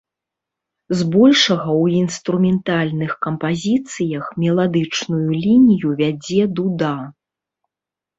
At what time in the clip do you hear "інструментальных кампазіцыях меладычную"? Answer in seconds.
2.03-5.27